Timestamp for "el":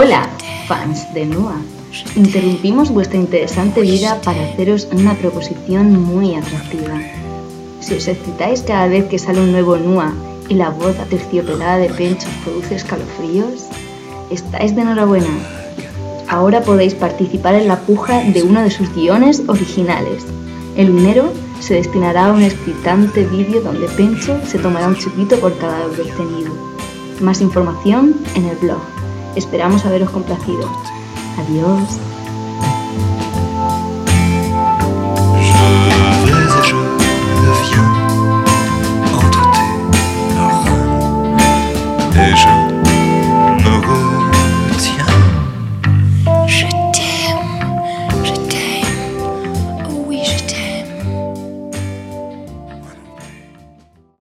20.76-20.96, 28.44-28.56